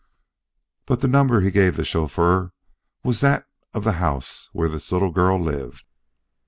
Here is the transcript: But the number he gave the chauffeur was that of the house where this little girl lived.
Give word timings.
But 0.87 1.01
the 1.01 1.07
number 1.07 1.41
he 1.41 1.51
gave 1.51 1.77
the 1.77 1.85
chauffeur 1.85 2.53
was 3.03 3.21
that 3.21 3.45
of 3.71 3.83
the 3.83 3.91
house 4.01 4.49
where 4.51 4.67
this 4.67 4.91
little 4.91 5.11
girl 5.11 5.39
lived. 5.39 5.85